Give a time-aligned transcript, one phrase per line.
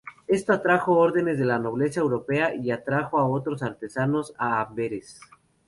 [0.27, 5.19] Esto atrajo órdenes de la nobleza europea y atrajo a otros artesanos a Amberes.